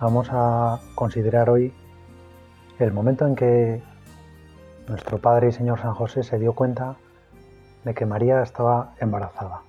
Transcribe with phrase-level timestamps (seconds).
[0.00, 1.74] Vamos a considerar hoy
[2.78, 3.82] el momento en que
[4.88, 6.96] nuestro Padre y Señor San José se dio cuenta
[7.84, 9.60] de que María estaba embarazada.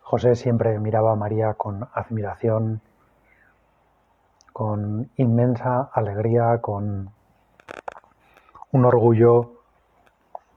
[0.00, 2.80] José siempre miraba a María con admiración,
[4.54, 7.10] con inmensa alegría, con
[8.72, 9.60] un orgullo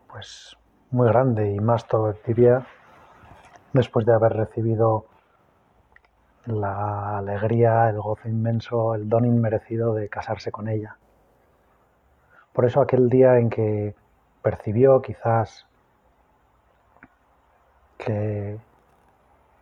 [0.10, 0.56] pues
[0.92, 2.66] muy grande y más todavía
[3.74, 5.11] después de haber recibido
[6.46, 10.98] la alegría, el gozo inmenso, el don inmerecido de casarse con ella.
[12.54, 13.96] Por eso aquel día en que
[14.42, 15.68] percibió quizás
[17.98, 18.60] que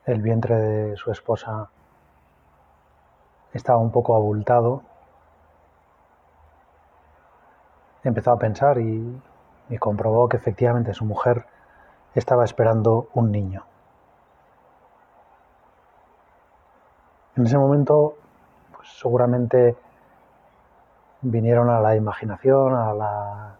[0.06, 1.70] el vientre de su esposa
[3.54, 4.84] estaba un poco abultado,
[8.04, 9.22] empezó a pensar y,
[9.70, 11.46] y comprobó que efectivamente su mujer
[12.16, 13.69] estaba esperando un niño.
[17.36, 18.16] En ese momento,
[18.76, 19.76] pues seguramente
[21.22, 23.56] vinieron a la imaginación, a la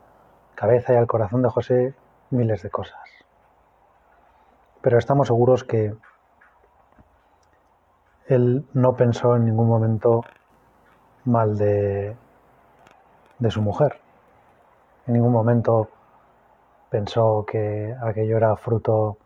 [0.56, 1.94] cabeza y al corazón de José
[2.32, 3.00] miles de cosas.
[4.82, 5.94] Pero estamos seguros que
[8.28, 10.24] él no pensó en ningún momento
[11.26, 12.16] mal de,
[13.40, 14.00] de su mujer.
[15.08, 15.90] En ningún momento
[16.90, 19.18] pensó que aquello era fruto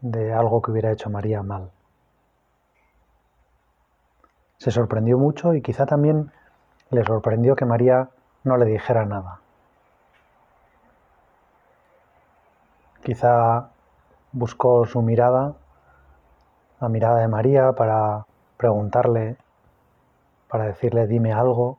[0.00, 1.73] de algo que hubiera hecho María mal
[4.64, 6.32] se sorprendió mucho y quizá también
[6.88, 8.08] le sorprendió que María
[8.44, 9.40] no le dijera nada.
[13.02, 13.68] Quizá
[14.32, 15.52] buscó su mirada,
[16.80, 18.24] la mirada de María, para
[18.56, 19.36] preguntarle,
[20.48, 21.76] para decirle dime algo.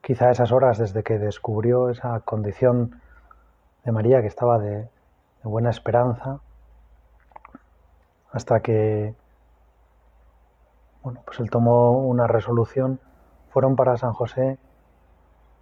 [0.00, 3.00] Quizá esas horas desde que descubrió esa condición
[3.84, 4.88] de María que estaba de, de
[5.42, 6.38] buena esperanza,
[8.30, 9.16] hasta que
[11.08, 13.00] bueno, pues él tomó una resolución,
[13.48, 14.58] fueron para San José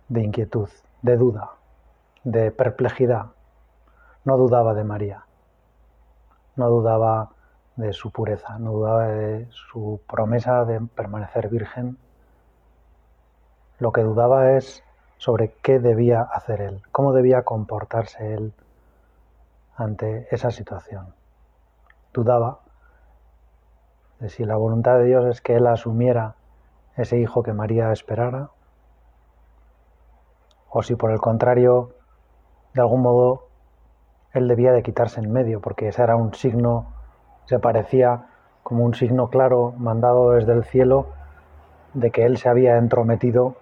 [0.09, 0.69] de inquietud,
[1.03, 1.53] de duda,
[2.25, 3.27] de perplejidad.
[4.25, 5.25] No dudaba de María,
[6.57, 7.31] no dudaba
[7.77, 11.97] de su pureza, no dudaba de su promesa de permanecer virgen.
[13.79, 14.83] Lo que dudaba es
[15.17, 18.53] sobre qué debía hacer él, cómo debía comportarse él
[19.77, 21.15] ante esa situación.
[22.13, 22.59] Dudaba
[24.21, 26.35] de si la voluntad de Dios es que Él asumiera
[26.97, 28.51] ese hijo que María esperara,
[30.71, 31.93] o si por el contrario,
[32.75, 33.49] de algún modo,
[34.33, 36.87] Él debía de quitarse en medio, porque ese era un signo,
[37.45, 38.27] se parecía
[38.63, 41.07] como un signo claro mandado desde el cielo
[41.95, 43.57] de que Él se había entrometido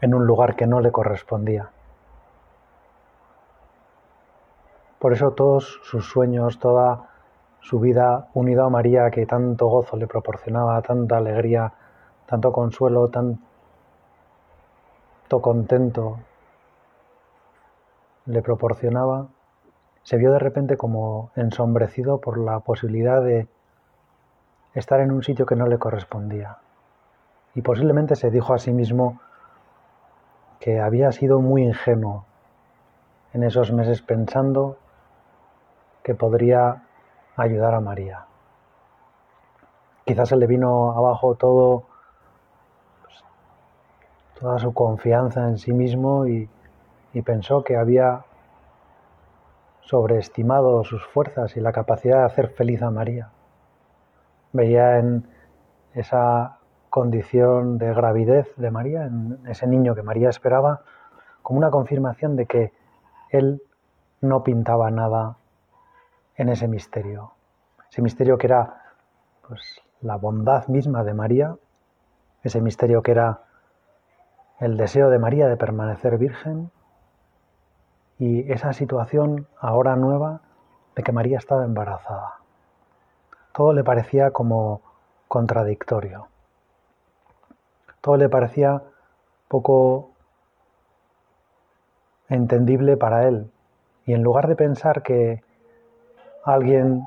[0.00, 1.70] en un lugar que no le correspondía.
[4.98, 7.10] Por eso todos sus sueños, toda
[7.66, 11.72] su vida unido a María que tanto gozo le proporcionaba, tanta alegría,
[12.24, 13.40] tanto consuelo, tanto
[15.40, 16.20] contento
[18.26, 19.26] le proporcionaba,
[20.04, 23.48] se vio de repente como ensombrecido por la posibilidad de
[24.74, 26.58] estar en un sitio que no le correspondía.
[27.56, 29.20] Y posiblemente se dijo a sí mismo
[30.60, 32.26] que había sido muy ingenuo
[33.32, 34.76] en esos meses pensando
[36.04, 36.85] que podría
[37.36, 38.26] ayudar a María.
[40.04, 41.84] Quizás se le vino abajo todo,
[43.02, 43.24] pues,
[44.40, 46.48] toda su confianza en sí mismo y,
[47.12, 48.24] y pensó que había
[49.80, 53.30] sobreestimado sus fuerzas y la capacidad de hacer feliz a María.
[54.52, 55.28] Veía en
[55.94, 56.58] esa
[56.90, 60.82] condición de gravidez de María, en ese niño que María esperaba,
[61.42, 62.72] como una confirmación de que
[63.30, 63.62] él
[64.20, 65.36] no pintaba nada
[66.36, 67.35] en ese misterio.
[67.96, 68.82] Ese misterio que era
[69.48, 71.56] pues, la bondad misma de María,
[72.42, 73.40] ese misterio que era
[74.60, 76.70] el deseo de María de permanecer virgen
[78.18, 80.42] y esa situación ahora nueva
[80.94, 82.34] de que María estaba embarazada.
[83.54, 84.82] Todo le parecía como
[85.26, 86.28] contradictorio.
[88.02, 88.82] Todo le parecía
[89.48, 90.10] poco
[92.28, 93.50] entendible para él.
[94.04, 95.42] Y en lugar de pensar que
[96.44, 97.06] alguien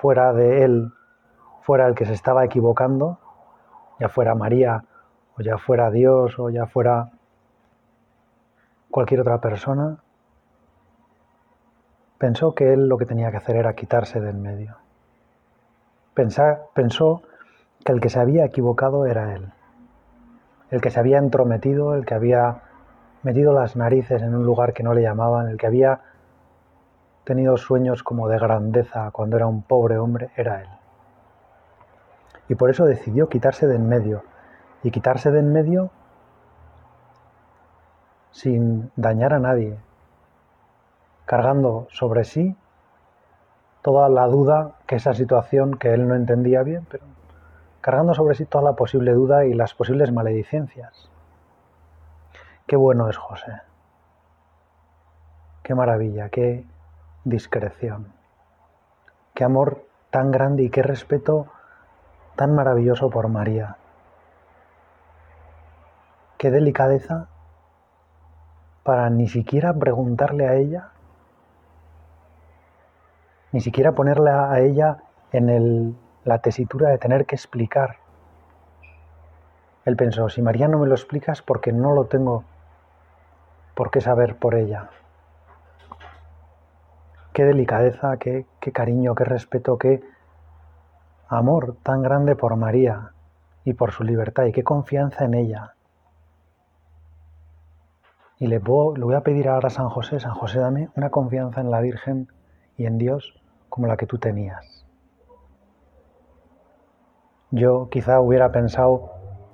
[0.00, 0.92] fuera de él
[1.62, 3.18] fuera el que se estaba equivocando,
[3.98, 4.84] ya fuera María
[5.36, 7.10] o ya fuera Dios o ya fuera
[8.90, 9.98] cualquier otra persona,
[12.16, 14.76] pensó que él lo que tenía que hacer era quitarse de en medio.
[16.14, 17.22] pensó
[17.84, 19.52] que el que se había equivocado era él,
[20.70, 22.62] el que se había entrometido, el que había
[23.22, 26.00] metido las narices en un lugar que no le llamaban, el que había
[27.28, 30.68] tenido sueños como de grandeza cuando era un pobre hombre, era él.
[32.48, 34.22] Y por eso decidió quitarse de en medio.
[34.82, 35.90] Y quitarse de en medio
[38.30, 39.76] sin dañar a nadie,
[41.26, 42.56] cargando sobre sí
[43.82, 47.04] toda la duda que esa situación que él no entendía bien, pero
[47.82, 51.10] cargando sobre sí toda la posible duda y las posibles maledicencias.
[52.66, 53.52] Qué bueno es José.
[55.62, 56.64] Qué maravilla, qué
[57.28, 58.12] discreción.
[59.34, 61.46] Qué amor tan grande y qué respeto
[62.36, 63.76] tan maravilloso por María.
[66.38, 67.28] Qué delicadeza
[68.82, 70.90] para ni siquiera preguntarle a ella,
[73.52, 74.98] ni siquiera ponerle a ella
[75.32, 77.96] en la tesitura de tener que explicar.
[79.84, 82.44] Él pensó, si María no me lo explicas porque no lo tengo
[83.74, 84.90] por qué saber por ella
[87.38, 90.00] qué delicadeza, qué, cariño, qué respeto, qué
[91.28, 93.12] amor tan grande por María
[93.62, 95.74] y por su libertad y qué confianza en ella.
[98.40, 101.60] Y le, le voy a pedir ahora a San José, San José, dame una confianza
[101.60, 102.26] en la Virgen
[102.76, 104.84] y en Dios como la que tú tenías.
[107.52, 109.12] Yo quizá hubiera pensado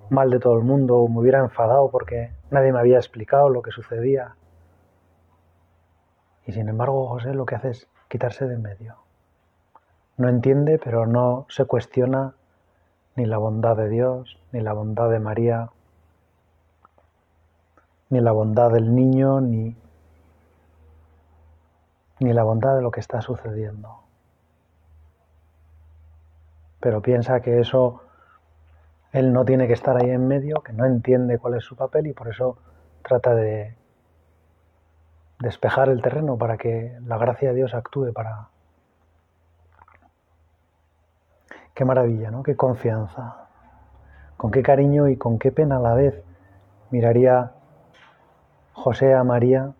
[0.08, 3.60] mal de todo el mundo o me hubiera enfadado porque nadie me había explicado lo
[3.60, 4.36] que sucedía.
[6.46, 8.96] Y sin embargo José lo que hace es quitarse de en medio.
[10.16, 12.34] No entiende, pero no se cuestiona
[13.16, 15.70] ni la bondad de Dios, ni la bondad de María,
[18.10, 19.76] ni la bondad del niño, ni,
[22.20, 24.00] ni la bondad de lo que está sucediendo.
[26.80, 28.02] Pero piensa que eso
[29.12, 32.08] él no tiene que estar ahí en medio, que no entiende cuál es su papel
[32.08, 32.58] y por eso
[33.02, 33.74] trata de
[35.40, 38.48] despejar el terreno para que la gracia de Dios actúe para...
[41.74, 42.42] Qué maravilla, ¿no?
[42.42, 43.48] Qué confianza.
[44.36, 46.22] Con qué cariño y con qué pena a la vez
[46.90, 47.52] miraría
[48.72, 49.72] José a María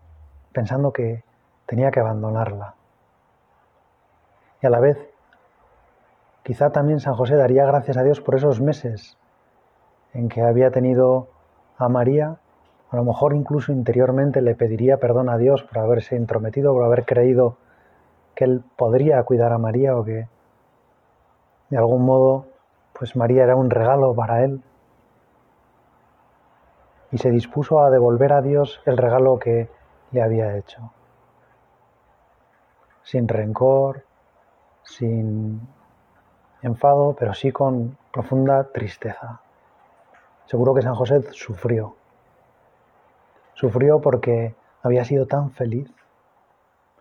[0.51, 1.23] pensando que
[1.65, 2.75] tenía que abandonarla.
[4.61, 4.97] Y a la vez,
[6.43, 9.17] quizá también San José daría gracias a Dios por esos meses
[10.13, 11.29] en que había tenido
[11.77, 12.37] a María
[12.91, 17.05] a lo mejor incluso interiormente le pediría perdón a Dios por haberse intrometido, por haber
[17.05, 17.57] creído
[18.35, 20.27] que él podría cuidar a María o que
[21.69, 22.45] de algún modo
[22.97, 24.61] pues María era un regalo para él.
[27.11, 29.69] Y se dispuso a devolver a Dios el regalo que
[30.11, 30.91] le había hecho.
[33.03, 34.03] Sin rencor,
[34.83, 35.61] sin
[36.61, 39.41] enfado, pero sí con profunda tristeza.
[40.45, 41.95] Seguro que San José sufrió.
[43.55, 45.89] Sufrió porque había sido tan feliz.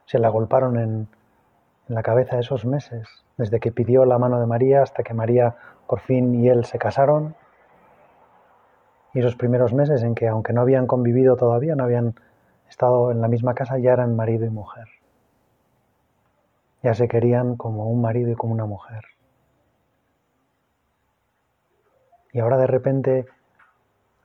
[0.07, 1.09] Se la golparon en,
[1.87, 3.07] la cabeza esos meses,
[3.37, 5.57] desde que pidió la mano de María hasta que María
[5.87, 7.35] por fin y él se casaron.
[9.13, 12.15] Y esos primeros meses en que, aunque no habían convivido todavía, no habían
[12.71, 14.87] estado en la misma casa, ya eran marido y mujer.
[16.83, 19.05] Ya se querían como un marido y como una mujer.
[22.33, 23.27] Y ahora de repente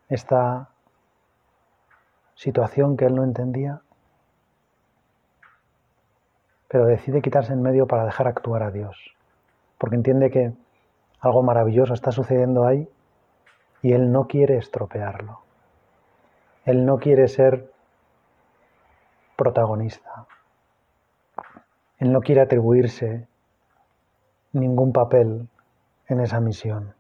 [0.08, 0.69] esta
[2.40, 3.82] situación que él no entendía,
[6.70, 9.14] pero decide quitarse en medio para dejar actuar a Dios,
[9.78, 10.54] porque entiende que
[11.20, 12.88] algo maravilloso está sucediendo ahí
[13.82, 15.42] y él no quiere estropearlo.
[16.64, 17.74] Él no quiere ser
[19.36, 20.26] protagonista.
[21.98, 23.28] Él no quiere atribuirse
[24.54, 25.50] ningún papel
[26.08, 26.94] en esa misión.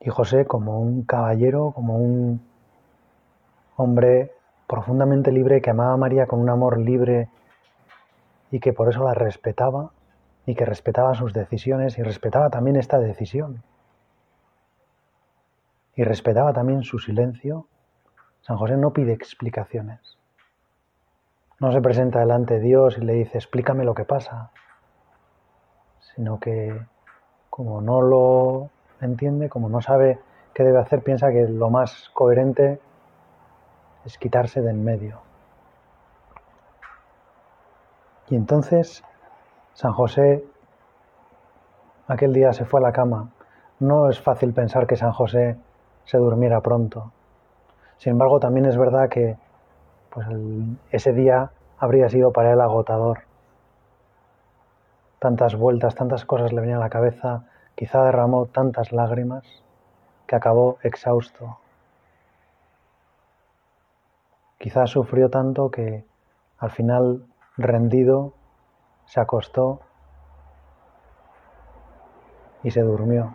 [0.00, 2.40] Y José, como un caballero, como un
[3.76, 4.32] hombre
[4.66, 7.28] profundamente libre, que amaba a María con un amor libre
[8.50, 9.90] y que por eso la respetaba
[10.46, 13.62] y que respetaba sus decisiones y respetaba también esta decisión.
[15.94, 17.66] Y respetaba también su silencio.
[18.40, 20.16] San José no pide explicaciones.
[21.58, 24.50] No se presenta delante de Dios y le dice, explícame lo que pasa,
[26.14, 26.80] sino que
[27.50, 30.18] como no lo entiende, como no sabe
[30.54, 32.80] qué debe hacer, piensa que lo más coherente
[34.04, 35.20] es quitarse de en medio.
[38.28, 39.02] Y entonces
[39.74, 40.44] San José
[42.06, 43.30] aquel día se fue a la cama.
[43.78, 45.56] No es fácil pensar que San José
[46.04, 47.12] se durmiera pronto.
[47.98, 49.36] Sin embargo, también es verdad que
[50.10, 50.26] pues,
[50.90, 53.20] ese día habría sido para él agotador.
[55.18, 59.44] Tantas vueltas, tantas cosas le venían a la cabeza, quizá derramó tantas lágrimas
[60.26, 61.58] que acabó exhausto.
[64.58, 66.04] Quizá sufrió tanto que
[66.58, 68.34] al final, rendido,
[69.06, 69.80] se acostó
[72.62, 73.34] y se durmió.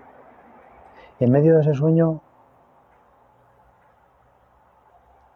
[1.19, 2.21] Y en medio de ese sueño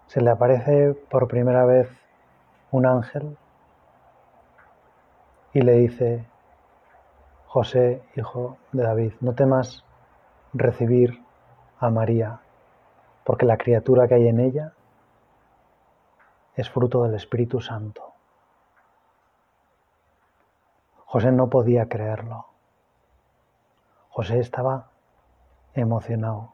[0.08, 1.90] se le aparece por primera vez
[2.72, 3.38] un ángel
[5.54, 6.26] y le dice,
[7.50, 9.84] José, hijo de David, no temas
[10.54, 11.26] recibir
[11.80, 12.42] a María,
[13.24, 14.74] porque la criatura que hay en ella
[16.54, 18.14] es fruto del Espíritu Santo.
[21.06, 22.46] José no podía creerlo.
[24.12, 24.92] José estaba
[25.74, 26.54] emocionado.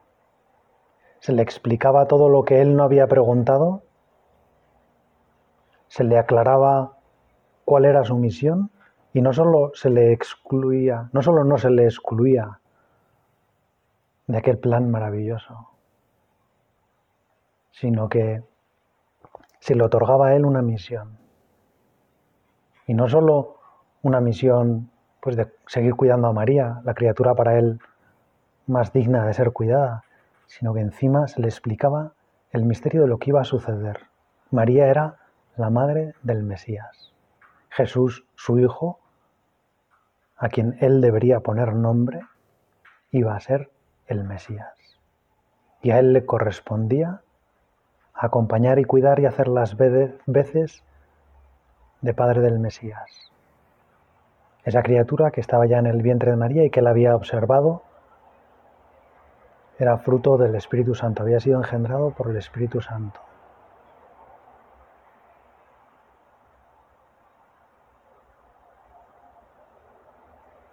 [1.20, 3.84] Se le explicaba todo lo que él no había preguntado,
[5.90, 6.94] se le aclaraba
[7.66, 8.72] cuál era su misión
[9.16, 12.60] y no solo se le excluía, no solo no se le excluía
[14.28, 15.70] de aquel plan maravilloso,
[17.72, 18.44] sino que
[19.60, 21.18] se le otorgaba a él una misión.
[22.88, 23.56] Y no solo
[24.02, 24.92] una misión
[25.22, 27.80] pues de seguir cuidando a María, la criatura para él
[28.68, 30.04] más digna de ser cuidada,
[30.46, 32.12] sino que encima se le explicaba
[32.52, 33.98] el misterio de lo que iba a suceder.
[34.52, 35.20] María era
[35.56, 37.14] la madre del Mesías.
[37.70, 39.00] Jesús, su hijo,
[40.38, 42.22] a quien él debería poner nombre,
[43.12, 43.70] iba a ser
[44.08, 44.74] el Mesías.
[45.82, 47.22] Y a él le correspondía
[48.14, 50.84] acompañar y cuidar y hacer las veces
[52.02, 53.32] de padre del Mesías.
[54.64, 57.84] Esa criatura que estaba ya en el vientre de María y que él había observado
[59.78, 63.20] era fruto del Espíritu Santo, había sido engendrado por el Espíritu Santo.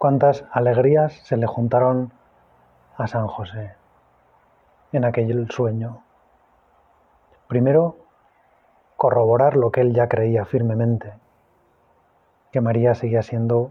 [0.03, 2.11] Cuántas alegrías se le juntaron
[2.97, 3.77] a San José
[4.91, 6.03] en aquel sueño.
[7.47, 7.99] Primero,
[8.97, 11.13] corroborar lo que él ya creía firmemente,
[12.51, 13.71] que María seguía siendo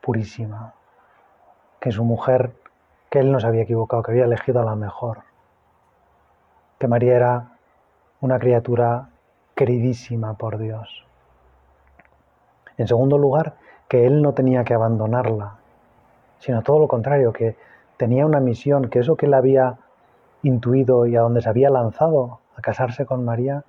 [0.00, 0.74] purísima,
[1.78, 2.56] que su mujer,
[3.08, 5.20] que él no se había equivocado, que había elegido a la mejor,
[6.80, 7.52] que María era
[8.20, 9.10] una criatura
[9.54, 11.06] queridísima por Dios.
[12.78, 13.61] En segundo lugar,
[13.92, 15.56] que él no tenía que abandonarla,
[16.38, 17.58] sino todo lo contrario, que
[17.98, 19.76] tenía una misión, que eso que él había
[20.42, 23.64] intuido y a donde se había lanzado a casarse con María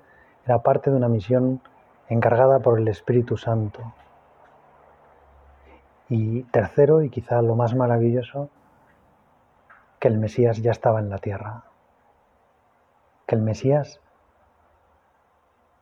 [0.46, 1.60] era parte de una misión
[2.08, 3.82] encargada por el Espíritu Santo.
[6.08, 8.50] Y tercero, y quizá lo más maravilloso,
[10.00, 11.64] que el Mesías ya estaba en la tierra,
[13.28, 14.00] que el Mesías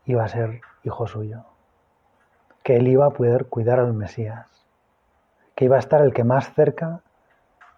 [0.06, 1.44] iba a ser hijo suyo,
[2.64, 4.48] que él iba a poder cuidar al Mesías,
[5.56, 7.02] que iba a estar el que más cerca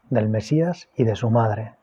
[0.09, 1.75] del Mesías y de su madre.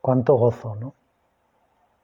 [0.00, 0.94] Cuánto gozo, ¿no?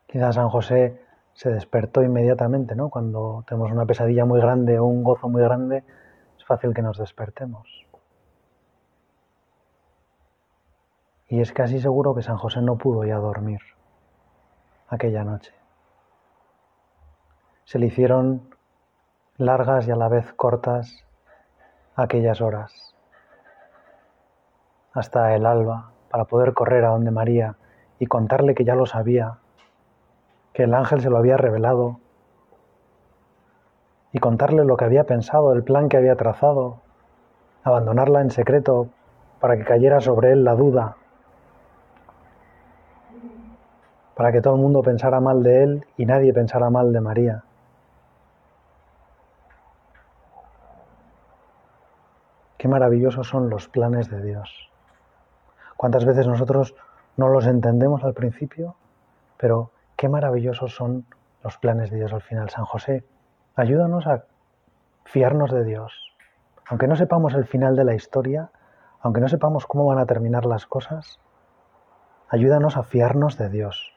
[0.07, 2.88] Quizás San José se despertó inmediatamente, ¿no?
[2.88, 5.85] Cuando tenemos una pesadilla muy grande o un gozo muy grande,
[6.38, 7.87] es fácil que nos despertemos.
[11.29, 13.61] Y es casi seguro que San José no pudo ya dormir
[14.88, 15.53] aquella noche.
[17.66, 18.42] Se le hicieron
[19.38, 21.04] largas y a la vez cortas
[21.96, 22.94] aquellas horas,
[24.92, 27.56] hasta el alba, para poder correr a donde María
[27.99, 29.38] y contarle que ya lo sabía,
[30.52, 31.99] que el ángel se lo había revelado
[34.12, 36.82] y contarle lo que había pensado, el plan que había trazado,
[37.64, 38.90] abandonarla en secreto
[39.40, 40.99] para que cayera sobre él la duda,
[44.14, 47.42] para que todo el mundo pensara mal de él y nadie pensara mal de María.
[52.66, 54.73] Qué maravillosos son los planes de Dios.
[55.76, 56.75] ¿Cuántas veces nosotros
[57.16, 58.75] no los entendemos al principio?
[59.37, 61.06] Pero Qué maravillosos son
[61.44, 62.50] los planes de Dios al final.
[62.50, 63.04] San José,
[63.54, 64.25] ayúdanos a
[65.04, 66.12] fiarnos de Dios.
[66.68, 68.50] Aunque no sepamos el final de la historia,
[69.00, 71.20] aunque no sepamos cómo van a terminar las cosas,
[72.28, 73.94] ayúdanos a fiarnos de Dios,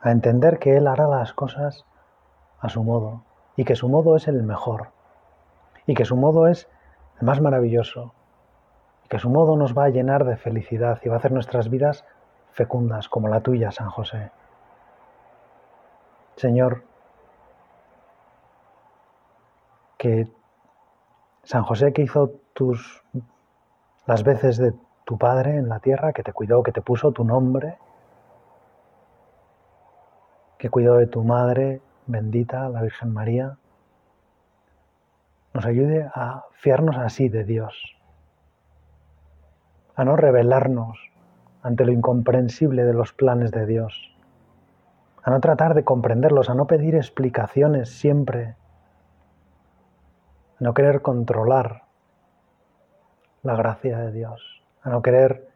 [0.00, 1.84] a entender que Él hará las cosas
[2.60, 3.24] a su modo
[3.56, 4.92] y que su modo es el mejor
[5.84, 6.68] y que su modo es
[7.20, 8.14] el más maravilloso,
[9.04, 11.68] y que su modo nos va a llenar de felicidad y va a hacer nuestras
[11.68, 12.04] vidas
[12.52, 14.30] fecundas como la tuya, San José.
[16.36, 16.84] Señor,
[19.96, 20.28] que
[21.42, 23.02] San José que hizo tus
[24.06, 24.72] las veces de
[25.04, 27.78] tu padre en la tierra, que te cuidó, que te puso tu nombre,
[30.58, 33.58] que cuidó de tu madre bendita, la Virgen María,
[35.58, 37.74] nos ayude a fiarnos así de Dios,
[39.96, 40.96] a no rebelarnos
[41.62, 44.16] ante lo incomprensible de los planes de Dios,
[45.24, 48.54] a no tratar de comprenderlos, a no pedir explicaciones siempre,
[50.60, 51.82] a no querer controlar
[53.42, 55.48] la gracia de Dios, a no querer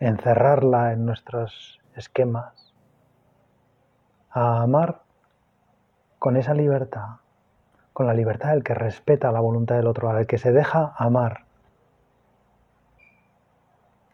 [0.00, 2.72] encerrarla en nuestros esquemas,
[4.30, 5.02] a amar
[6.18, 7.16] con esa libertad,
[7.94, 11.44] con la libertad del que respeta la voluntad del otro, al que se deja amar.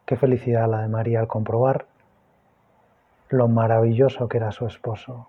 [0.04, 1.86] Qué felicidad la de María al comprobar
[3.30, 5.28] lo maravilloso que era su esposo.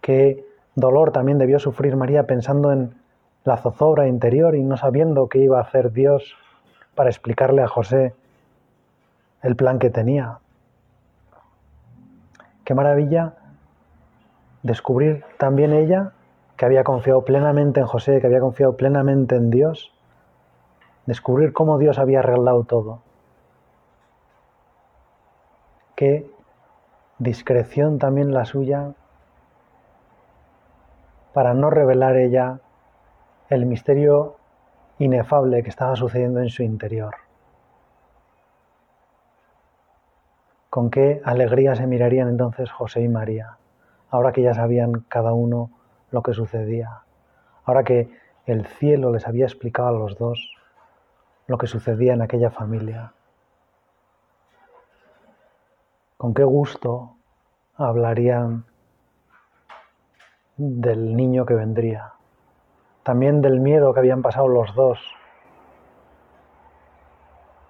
[0.00, 0.44] Qué
[0.76, 2.94] dolor también debió sufrir María pensando en
[3.44, 6.36] la zozobra interior y no sabiendo qué iba a hacer Dios
[6.94, 8.14] para explicarle a José
[9.42, 10.38] el plan que tenía.
[12.64, 13.34] Qué maravilla
[14.62, 16.12] descubrir también ella
[16.62, 19.92] que había confiado plenamente en José, que había confiado plenamente en Dios,
[21.06, 23.02] descubrir cómo Dios había arreglado todo.
[25.96, 26.30] Qué
[27.18, 28.92] discreción también la suya
[31.34, 32.60] para no revelar ella
[33.48, 34.36] el misterio
[35.00, 37.16] inefable que estaba sucediendo en su interior.
[40.70, 43.56] Con qué alegría se mirarían entonces José y María,
[44.10, 45.81] ahora que ya sabían cada uno
[46.12, 47.02] lo que sucedía,
[47.64, 48.08] ahora que
[48.46, 50.54] el cielo les había explicado a los dos
[51.48, 53.12] lo que sucedía en aquella familia.
[56.16, 57.16] Con qué gusto
[57.76, 58.64] hablarían
[60.56, 62.12] del niño que vendría
[63.02, 65.00] también del miedo que habían pasado los dos.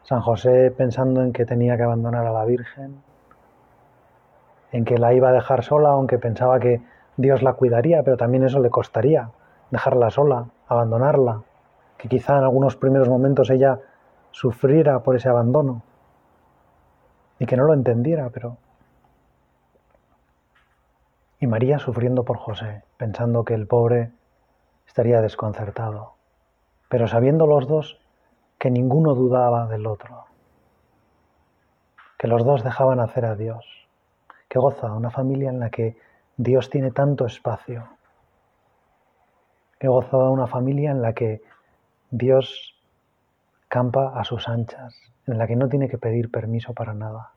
[0.02, 3.02] San José pensando en que tenía que abandonar a la Virgen,
[4.72, 6.82] en que la iba a dejar sola, aunque pensaba que
[7.16, 9.30] Dios la cuidaría, pero también eso le costaría,
[9.70, 11.42] dejarla sola, abandonarla,
[11.98, 13.80] que quizá en algunos primeros momentos ella
[14.30, 15.82] sufriera por ese abandono.
[17.38, 18.56] Y que no lo entendiera, pero...
[21.38, 24.12] Y María sufriendo por José, pensando que el pobre
[24.86, 26.14] estaría desconcertado,
[26.88, 28.00] pero sabiendo los dos
[28.58, 30.26] que ninguno dudaba del otro,
[32.18, 33.66] que los dos dejaban hacer a Dios,
[34.48, 35.96] que goza una familia en la que
[36.36, 37.88] Dios tiene tanto espacio,
[39.78, 41.42] que goza una familia en la que
[42.10, 42.74] Dios
[43.68, 44.94] campa a sus anchas,
[45.26, 47.32] en la que no tiene que pedir permiso para nada,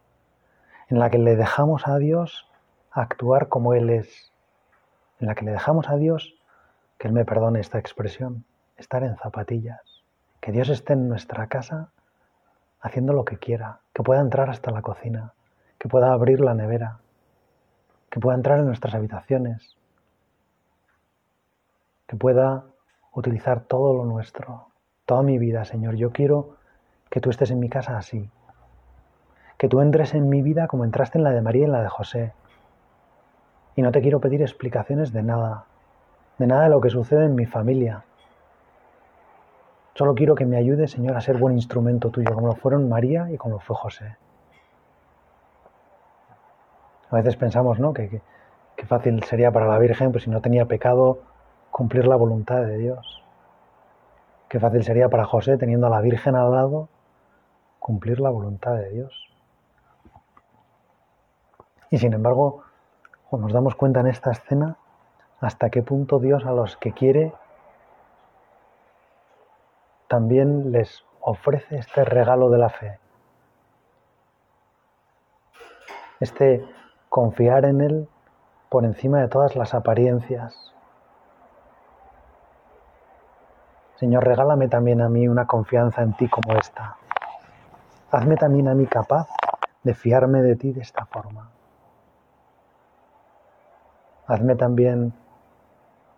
[0.89, 2.49] en la que le dejamos a Dios
[2.91, 4.31] actuar como Él es,
[5.19, 6.35] en la que le dejamos a Dios
[6.97, 8.45] que Él me perdone esta expresión,
[8.77, 10.03] estar en zapatillas,
[10.39, 11.89] que Dios esté en nuestra casa
[12.79, 15.33] haciendo lo que quiera, que pueda entrar hasta la cocina,
[15.79, 16.99] que pueda abrir la nevera,
[18.15, 19.75] que pueda entrar en nuestras habitaciones,
[22.07, 22.63] que pueda
[23.11, 24.67] utilizar todo lo nuestro,
[25.05, 25.95] toda mi vida, Señor.
[25.95, 26.55] Yo quiero
[27.09, 28.29] que tú estés en mi casa así,
[29.57, 31.81] que tú entres en mi vida como entraste en la de María y en la
[31.81, 32.31] de José.
[33.75, 35.65] Y no te quiero pedir explicaciones de nada,
[36.37, 38.05] de nada de lo que sucede en mi familia.
[39.93, 43.29] Solo quiero que me ayude, Señor, a ser buen instrumento tuyo, como lo fueron María
[43.29, 44.15] y como lo fue José.
[47.15, 47.93] A veces pensamos, ¿no?
[47.93, 48.21] Que,
[48.89, 51.19] fácil sería para la Virgen, pues si no tenía pecado,
[51.71, 53.23] cumplir la voluntad de Dios.
[54.49, 56.89] Qué fácil sería para José, teniendo a la Virgen al lado,
[57.79, 59.33] cumplir la voluntad de Dios.
[61.89, 62.63] Y sin embargo,
[63.31, 64.75] nos damos cuenta en esta escena
[65.39, 67.31] hasta qué punto Dios a los que quiere
[70.09, 72.99] también les ofrece este regalo de la fe.
[76.19, 76.65] Este
[77.15, 78.09] confiar en Él
[78.67, 80.73] por encima de todas las apariencias.
[83.95, 86.97] Señor, regálame también a mí una confianza en ti como esta.
[88.11, 89.29] Hazme también a mí capaz
[89.83, 91.51] de fiarme de ti de esta forma.
[94.27, 95.13] Hazme también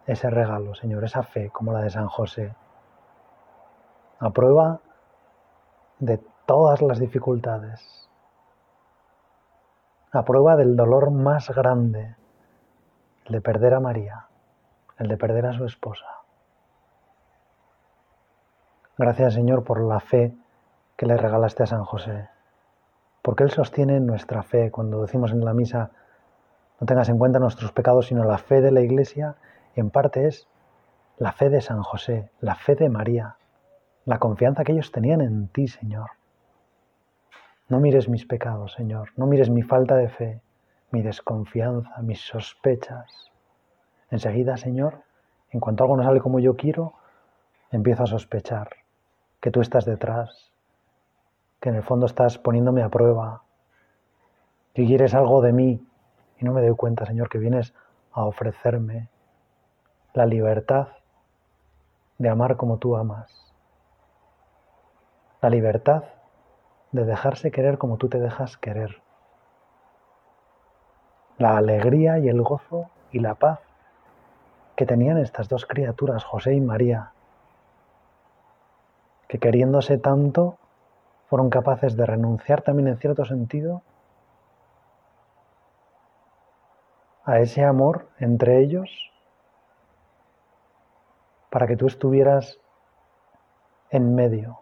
[0.07, 2.55] ese regalo, Señor, esa fe como la de San José,
[4.17, 4.79] a prueba
[5.99, 8.06] de todas las dificultades,
[10.17, 12.15] a prueba del dolor más grande,
[13.25, 14.25] el de perder a María,
[14.97, 16.07] el de perder a su esposa.
[18.97, 20.35] Gracias, Señor, por la fe
[20.95, 22.29] que le regalaste a San José,
[23.21, 25.91] porque Él sostiene nuestra fe cuando decimos en la misa,
[26.79, 29.35] no tengas en cuenta nuestros pecados, sino la fe de la Iglesia
[29.75, 30.47] Y en parte es
[31.17, 33.37] la fe de San José, la fe de María,
[34.05, 36.16] la confianza que ellos tenían en ti, Señor.
[37.69, 40.41] No mires mis pecados, Señor, no mires mi falta de fe,
[40.91, 43.31] mi desconfianza, mis sospechas.
[44.09, 45.03] Enseguida, Señor,
[45.51, 46.93] en cuanto algo no sale como yo quiero,
[47.71, 48.69] empiezo a sospechar
[49.41, 50.53] que tú estás detrás,
[51.59, 53.43] que en el fondo estás poniéndome a prueba,
[54.73, 55.85] que quieres algo de mí.
[56.39, 57.73] Y no me doy cuenta, Señor, que vienes
[58.13, 59.09] a ofrecerme
[60.13, 60.87] la libertad
[62.17, 63.53] de amar como tú amas,
[65.41, 66.03] la libertad
[66.91, 69.01] de dejarse querer como tú te dejas querer,
[71.37, 73.59] la alegría y el gozo y la paz
[74.75, 77.11] que tenían estas dos criaturas, José y María,
[79.27, 80.57] que queriéndose tanto
[81.27, 83.81] fueron capaces de renunciar también en cierto sentido
[87.25, 89.11] a ese amor entre ellos
[91.49, 92.59] para que tú estuvieras
[93.89, 94.59] en medio.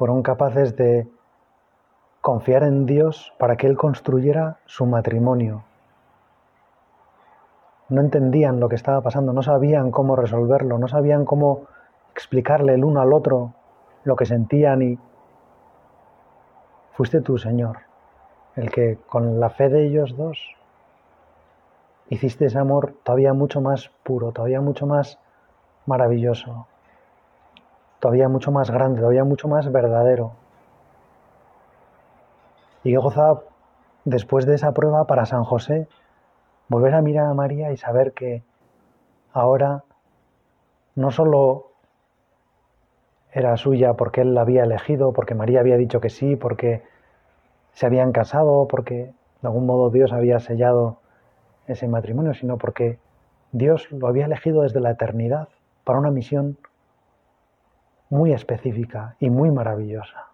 [0.00, 1.06] Fueron capaces de
[2.22, 5.64] confiar en Dios para que Él construyera su matrimonio.
[7.90, 11.66] No entendían lo que estaba pasando, no sabían cómo resolverlo, no sabían cómo
[12.14, 13.52] explicarle el uno al otro
[14.04, 14.98] lo que sentían y
[16.92, 17.80] fuiste tú, Señor,
[18.56, 20.56] el que con la fe de ellos dos
[22.08, 25.18] hiciste ese amor todavía mucho más puro, todavía mucho más
[25.84, 26.66] maravilloso,
[28.00, 30.32] todavía mucho más grande, todavía mucho más verdadero.
[32.82, 33.42] Y qué gozaba
[34.04, 35.86] después de esa prueba para San José
[36.68, 38.42] volver a mirar a María y saber que
[39.32, 39.84] ahora
[40.94, 41.72] no solo
[43.32, 46.82] era suya porque él la había elegido, porque María había dicho que sí, porque
[47.72, 50.98] se habían casado, porque de algún modo Dios había sellado
[51.66, 52.98] ese matrimonio, sino porque
[53.52, 55.48] Dios lo había elegido desde la eternidad
[55.84, 56.56] para una misión
[58.10, 60.26] muy específica y muy maravillosa.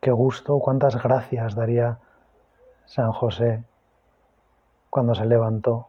[0.00, 1.98] Qué gusto, cuántas gracias daría
[2.86, 3.64] San José
[4.88, 5.88] cuando se levantó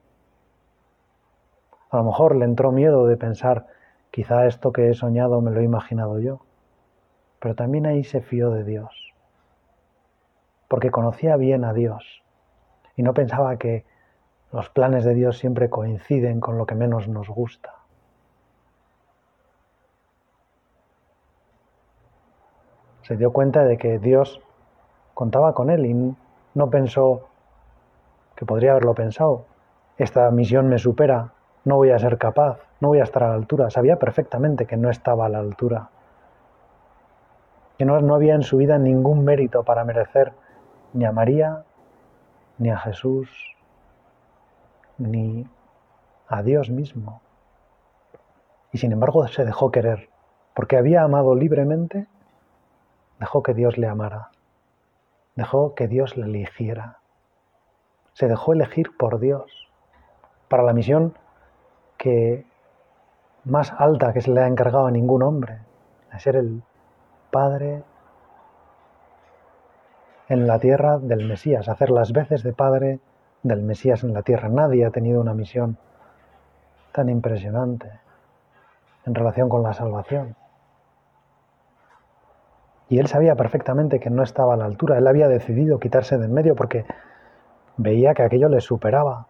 [1.89, 3.65] a lo mejor le entró miedo de pensar,
[4.12, 6.41] quizá esto que he soñado me lo he imaginado yo,
[7.39, 9.13] pero también ahí se fió de Dios,
[10.67, 12.23] porque conocía bien a Dios
[12.95, 13.86] y no pensaba que
[14.52, 17.76] los planes de Dios siempre coinciden con lo que menos nos gusta.
[23.04, 24.42] Se dio cuenta de que Dios
[25.14, 26.16] contaba con él y
[26.54, 27.28] no pensó
[28.36, 29.46] que podría haberlo pensado.
[29.98, 31.34] Esta misión me supera,
[31.66, 33.70] no voy a ser capaz, no voy a estar a la altura.
[33.70, 35.90] Sabía perfectamente que no estaba a la altura,
[37.78, 40.34] que no, no había en su vida ningún mérito para merecer
[40.94, 41.64] ni a María,
[42.58, 43.30] ni a Jesús,
[45.00, 45.48] ni
[46.28, 47.22] a Dios mismo.
[48.72, 50.10] Y sin embargo se dejó querer,
[50.54, 52.08] porque había amado libremente,
[53.20, 54.30] dejó que Dios le amara,
[55.36, 57.00] dejó que Dios le eligiera,
[58.14, 59.70] se dejó elegir por Dios
[60.50, 61.18] para la misión
[61.98, 62.46] que
[63.46, 65.60] más alta que se le ha encargado a ningún hombre,
[66.12, 66.62] a ser el
[67.32, 67.84] Padre
[70.28, 73.00] en la tierra del Mesías, hacer las veces de Padre
[73.43, 74.49] del Mesías en la tierra.
[74.49, 75.78] Nadie ha tenido una misión
[76.91, 77.91] tan impresionante
[79.06, 80.36] en relación con la salvación.
[82.89, 84.97] Y él sabía perfectamente que no estaba a la altura.
[84.97, 86.86] Él había decidido quitarse de en medio porque
[87.78, 89.28] veía que aquello le superaba.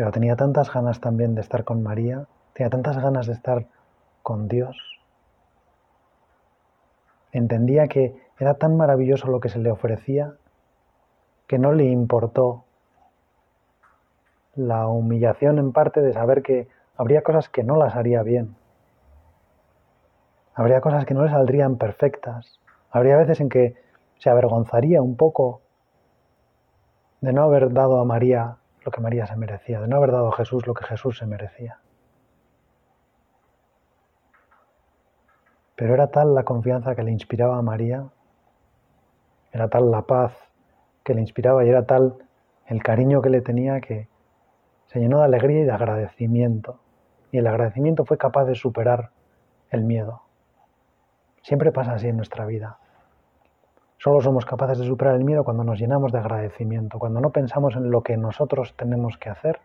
[0.00, 3.66] pero tenía tantas ganas también de estar con María, tenía tantas ganas de estar
[4.22, 4.74] con Dios.
[7.32, 10.32] Entendía que era tan maravilloso lo que se le ofrecía
[11.46, 12.64] que no le importó
[14.54, 18.56] la humillación en parte de saber que habría cosas que no las haría bien.
[20.54, 22.60] Habría cosas que no le saldrían perfectas.
[22.90, 23.76] Habría veces en que
[24.18, 25.60] se avergonzaría un poco
[27.20, 30.28] de no haber dado a María lo que María se merecía, de no haber dado
[30.28, 31.78] a Jesús lo que Jesús se merecía.
[35.76, 38.06] Pero era tal la confianza que le inspiraba a María,
[39.52, 40.36] era tal la paz
[41.04, 42.14] que le inspiraba y era tal
[42.66, 44.08] el cariño que le tenía que
[44.86, 46.80] se llenó de alegría y de agradecimiento.
[47.32, 49.10] Y el agradecimiento fue capaz de superar
[49.70, 50.22] el miedo.
[51.42, 52.78] Siempre pasa así en nuestra vida.
[53.98, 57.76] Solo somos capaces de superar el miedo cuando nos llenamos de agradecimiento, cuando no pensamos
[57.76, 59.60] en lo que nosotros tenemos que hacer,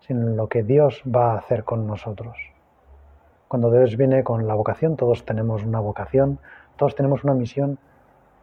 [0.00, 2.36] sino en lo que Dios va a hacer con nosotros.
[3.48, 6.38] Cuando Dios viene con la vocación, todos tenemos una vocación,
[6.76, 7.78] Todos tenemos una misión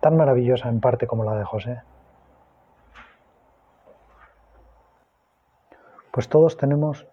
[0.05, 1.81] tan maravillosa en parte como la de José.
[6.11, 7.07] Pues todos tenemos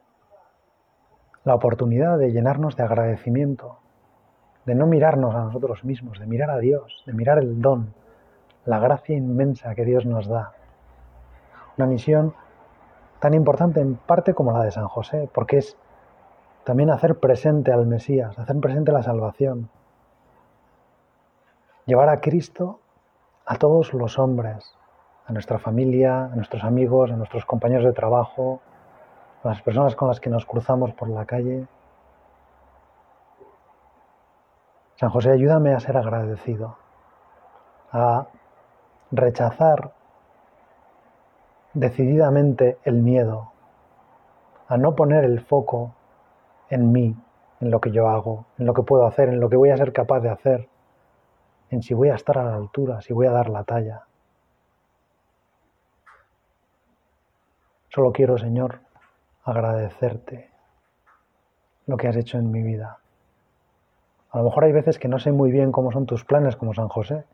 [1.44, 3.78] la oportunidad de llenarnos de agradecimiento,
[4.66, 7.94] de no mirarnos a nosotros mismos, de mirar a Dios, de mirar el don,
[8.66, 10.52] la gracia inmensa que Dios nos da.
[11.78, 12.34] Una misión
[13.20, 15.78] tan importante en parte como la de San José, porque es
[16.64, 19.70] también hacer presente al Mesías, hacer presente la salvación,
[21.86, 22.80] llevar a Cristo
[23.46, 24.76] a todos los hombres,
[25.26, 28.60] a nuestra familia, a nuestros amigos, a nuestros compañeros de trabajo,
[29.42, 31.66] a las personas con las que nos cruzamos por la calle.
[34.96, 36.76] San José, ayúdame a ser agradecido,
[37.90, 38.26] a
[39.10, 39.92] rechazar
[41.74, 43.50] decididamente el miedo,
[44.68, 45.92] a no poner el foco
[46.68, 47.16] en mí,
[47.60, 49.76] en lo que yo hago, en lo que puedo hacer, en lo que voy a
[49.76, 50.68] ser capaz de hacer,
[51.72, 54.04] en si voy a estar a la altura, si voy a dar la talla.
[57.88, 58.80] Solo quiero, Señor,
[59.44, 60.50] agradecerte
[61.86, 62.98] lo que has hecho en mi vida.
[64.30, 66.74] A lo mejor hay veces que no sé muy bien cómo son tus planes como
[66.74, 67.24] San José,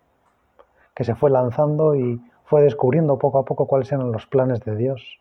[0.94, 4.74] que se fue lanzando y fue descubriendo poco a poco cuáles eran los planes de
[4.76, 5.20] Dios.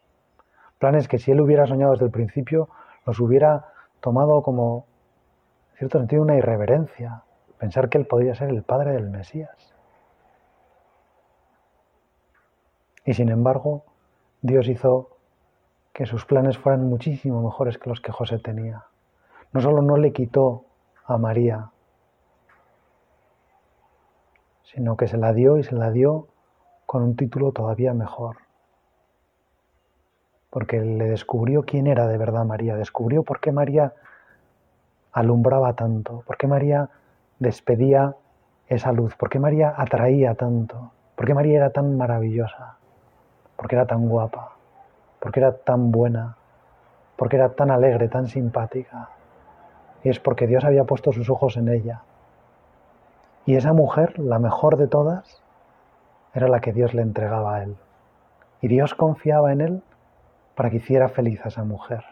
[0.80, 2.70] Planes que si él hubiera soñado desde el principio,
[3.06, 4.86] los hubiera tomado como,
[5.72, 7.24] en cierto sentido, una irreverencia,
[7.60, 9.74] pensar que él podría ser el padre del Mesías.
[13.06, 13.84] Y sin embargo,
[14.42, 15.18] Dios hizo
[15.94, 18.86] que sus planes fueran muchísimo mejores que los que José tenía.
[19.54, 20.66] No solo no le quitó
[21.06, 21.72] a María,
[24.64, 26.28] sino que se la dio y se la dio
[26.86, 28.38] con un título todavía mejor.
[30.50, 33.94] Porque le descubrió quién era de verdad María, descubrió por qué María
[35.14, 36.90] alumbraba tanto, por qué María
[37.40, 38.16] despedía
[38.68, 42.78] esa luz, por qué María atraía tanto, por qué María era tan maravillosa,
[43.56, 44.58] por qué era tan guapa
[45.20, 46.38] porque era tan buena,
[47.16, 49.10] porque era tan alegre, tan simpática.
[50.04, 52.04] Y es porque Dios había puesto sus ojos en ella.
[53.46, 55.42] Y esa mujer, la mejor de todas,
[56.34, 57.76] era la que Dios le entregaba a él.
[58.62, 59.84] Y Dios confiaba en él
[60.56, 62.04] para que hiciera feliz a esa mujer.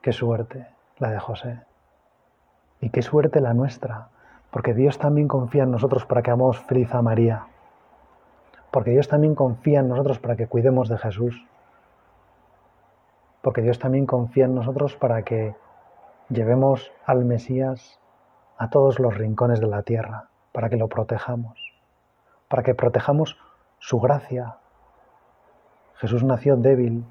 [0.00, 0.66] Qué suerte
[0.98, 1.60] la de José.
[2.82, 4.08] Y qué suerte la nuestra,
[4.50, 7.46] porque Dios también confía en nosotros para que amemos feliz a María.
[8.72, 11.46] Porque Dios también confía en nosotros para que cuidemos de Jesús,
[13.40, 15.54] porque Dios también confía en nosotros para que
[16.28, 18.00] llevemos al Mesías
[18.58, 21.58] a todos los rincones de la tierra, para que lo protejamos,
[22.48, 23.38] para que protejamos
[23.78, 24.56] su gracia.
[25.94, 27.04] Jesús nació débil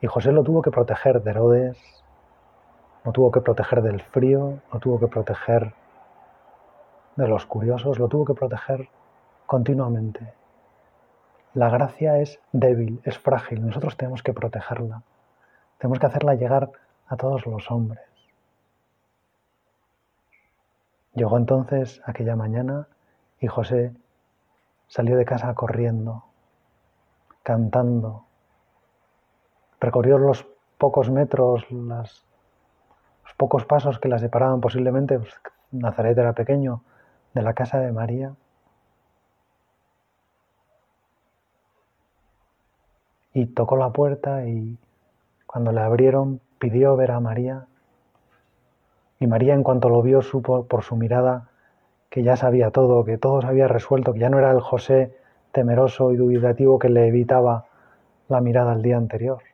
[0.00, 1.97] y José lo tuvo que proteger de Herodes,
[3.08, 5.72] lo tuvo que proteger del frío, lo tuvo que proteger
[7.16, 8.90] de los curiosos, lo tuvo que proteger
[9.46, 10.34] continuamente.
[11.54, 15.04] La gracia es débil, es frágil, nosotros tenemos que protegerla,
[15.78, 16.70] tenemos que hacerla llegar
[17.06, 18.04] a todos los hombres.
[21.14, 22.88] Llegó entonces aquella mañana
[23.40, 23.94] y José
[24.86, 26.24] salió de casa corriendo,
[27.42, 28.26] cantando,
[29.80, 32.27] recorrió los pocos metros, los
[33.38, 35.32] pocos pasos que la separaban posiblemente, pues,
[35.72, 36.82] Nazaret era pequeño,
[37.32, 38.34] de la casa de María,
[43.32, 44.76] y tocó la puerta y
[45.46, 47.66] cuando le abrieron pidió ver a María
[49.20, 51.48] y María en cuanto lo vio supo por su mirada
[52.10, 55.14] que ya sabía todo, que todo se había resuelto, que ya no era el José
[55.52, 57.66] temeroso y dubitativo que le evitaba
[58.28, 59.47] la mirada el día anterior.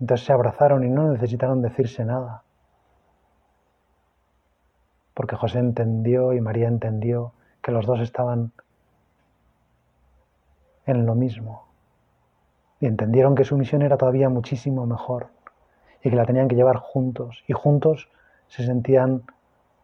[0.00, 2.42] Entonces se abrazaron y no necesitaron decirse nada,
[5.14, 7.32] porque José entendió y María entendió
[7.62, 8.52] que los dos estaban
[10.86, 11.66] en lo mismo
[12.80, 15.28] y entendieron que su misión era todavía muchísimo mejor
[16.02, 18.08] y que la tenían que llevar juntos y juntos
[18.48, 19.22] se sentían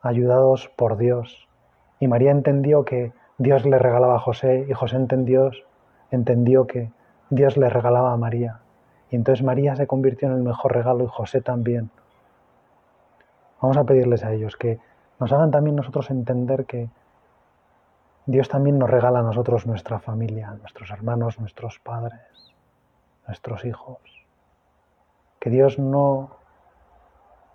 [0.00, 1.46] ayudados por Dios.
[2.00, 5.50] Y María entendió que Dios le regalaba a José y José entendió,
[6.10, 6.90] entendió que
[7.28, 8.60] Dios le regalaba a María.
[9.10, 11.90] Y entonces María se convirtió en el mejor regalo y José también.
[13.60, 14.78] Vamos a pedirles a ellos que
[15.18, 16.88] nos hagan también nosotros entender que
[18.26, 22.46] Dios también nos regala a nosotros nuestra familia, nuestros hermanos, nuestros padres
[23.26, 23.98] nuestros hijos.
[25.38, 26.30] Que Dios no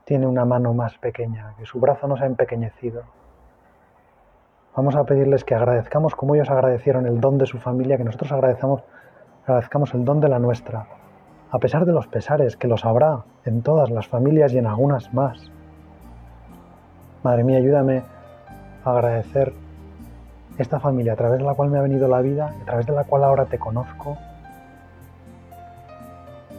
[0.06, 3.04] tiene una mano más pequeña, que su brazo no se ha empequeñecido.
[4.76, 8.32] Vamos a pedirles que agradezcamos como ellos agradecieron el don de su familia, que nosotros
[8.32, 8.84] agradezcamos,
[9.44, 10.88] agradezcamos el don de la nuestra,
[11.52, 15.14] a pesar de los pesares que los habrá en todas las familias y en algunas
[15.14, 15.52] más.
[17.24, 18.04] Madre mía, ayúdame
[18.86, 19.54] a agradecer
[20.58, 22.94] esta familia a través de la cual me ha venido la vida, a través de
[22.94, 24.18] la cual ahora te conozco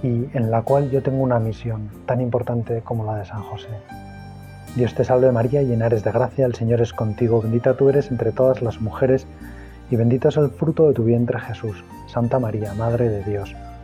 [0.03, 3.69] y en la cual yo tengo una misión tan importante como la de San José.
[4.77, 8.11] Dios te salve María, llena eres de gracia, el Señor es contigo, bendita tú eres
[8.11, 9.27] entre todas las mujeres
[9.91, 11.85] y bendito es el fruto de tu vientre Jesús.
[12.09, 13.55] Santa María, Madre de Dios,